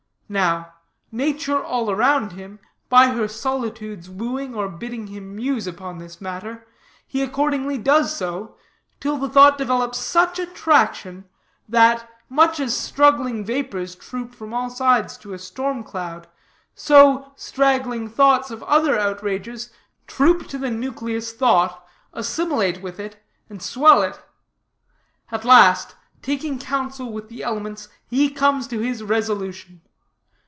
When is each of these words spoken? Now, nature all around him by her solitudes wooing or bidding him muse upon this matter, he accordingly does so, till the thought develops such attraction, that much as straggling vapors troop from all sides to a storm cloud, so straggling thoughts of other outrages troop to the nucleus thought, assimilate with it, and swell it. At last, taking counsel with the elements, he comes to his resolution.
Now, 0.31 0.71
nature 1.11 1.61
all 1.61 1.91
around 1.91 2.31
him 2.31 2.59
by 2.87 3.07
her 3.07 3.27
solitudes 3.27 4.09
wooing 4.09 4.55
or 4.55 4.69
bidding 4.69 5.07
him 5.07 5.35
muse 5.35 5.67
upon 5.67 5.97
this 5.97 6.21
matter, 6.21 6.65
he 7.05 7.21
accordingly 7.21 7.77
does 7.77 8.15
so, 8.15 8.55
till 9.01 9.17
the 9.17 9.27
thought 9.27 9.57
develops 9.57 9.97
such 9.99 10.39
attraction, 10.39 11.25
that 11.67 12.09
much 12.29 12.61
as 12.61 12.73
straggling 12.77 13.43
vapors 13.43 13.93
troop 13.93 14.33
from 14.33 14.53
all 14.53 14.69
sides 14.69 15.17
to 15.17 15.33
a 15.33 15.37
storm 15.37 15.83
cloud, 15.83 16.27
so 16.73 17.33
straggling 17.35 18.07
thoughts 18.07 18.49
of 18.51 18.63
other 18.63 18.97
outrages 18.97 19.69
troop 20.07 20.47
to 20.47 20.57
the 20.57 20.71
nucleus 20.71 21.33
thought, 21.33 21.85
assimilate 22.13 22.81
with 22.81 23.01
it, 23.01 23.21
and 23.49 23.61
swell 23.61 24.01
it. 24.01 24.23
At 25.29 25.43
last, 25.43 25.95
taking 26.21 26.57
counsel 26.57 27.11
with 27.11 27.27
the 27.27 27.43
elements, 27.43 27.89
he 28.07 28.29
comes 28.29 28.65
to 28.69 28.79
his 28.79 29.03
resolution. 29.03 29.81